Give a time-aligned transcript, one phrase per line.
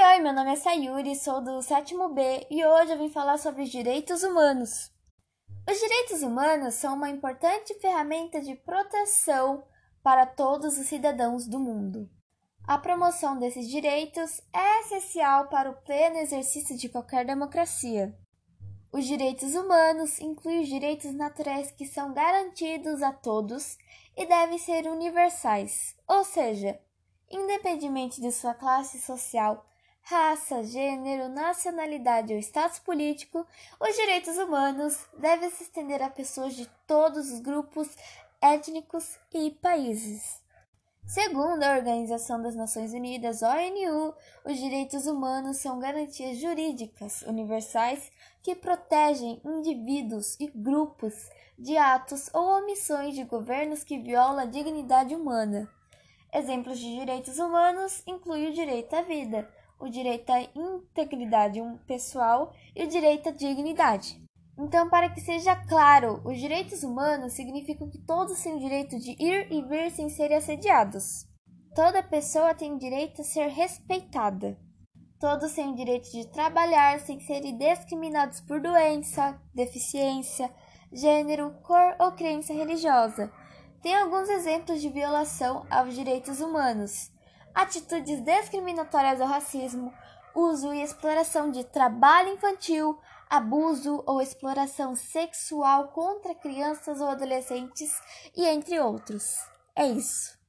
[0.00, 3.36] Oi, oi, meu nome é Sayuri, sou do sétimo B e hoje eu vim falar
[3.36, 4.90] sobre os direitos humanos.
[5.70, 9.62] Os direitos humanos são uma importante ferramenta de proteção
[10.02, 12.08] para todos os cidadãos do mundo.
[12.66, 18.18] A promoção desses direitos é essencial para o pleno exercício de qualquer democracia.
[18.90, 23.76] Os direitos humanos incluem os direitos naturais que são garantidos a todos
[24.16, 26.80] e devem ser universais, ou seja,
[27.30, 29.66] independentemente de sua classe social,
[30.10, 33.46] raça, gênero, nacionalidade ou status político,
[33.80, 37.88] os direitos humanos devem se estender a pessoas de todos os grupos
[38.42, 40.42] étnicos e países.
[41.06, 44.12] Segundo a Organização das Nações Unidas, ONU,
[44.44, 48.10] os direitos humanos são garantias jurídicas universais
[48.42, 51.14] que protegem indivíduos e grupos
[51.56, 55.70] de atos ou omissões de governos que violam a dignidade humana.
[56.32, 59.48] Exemplos de direitos humanos incluem o direito à vida,
[59.80, 64.22] o direito à integridade pessoal e o direito à dignidade.
[64.58, 69.12] Então, para que seja claro, os direitos humanos significam que todos têm o direito de
[69.18, 71.26] ir e vir sem serem assediados.
[71.74, 74.58] Toda pessoa tem direito a ser respeitada.
[75.18, 80.50] Todos têm o direito de trabalhar sem serem discriminados por doença, deficiência,
[80.92, 83.32] gênero, cor ou crença religiosa
[83.82, 87.10] tem alguns exemplos de violação aos direitos humanos:
[87.54, 89.92] atitudes discriminatórias ao racismo,
[90.34, 92.98] uso e exploração de trabalho infantil,
[93.28, 97.90] abuso ou exploração sexual contra crianças ou adolescentes,
[98.36, 99.38] e entre outros.
[99.76, 100.39] É isso.